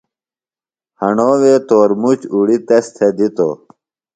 [1.01, 3.55] ہݨو وے تورمُچ اُڑیۡ تس تھےۡ دِتوۡ۔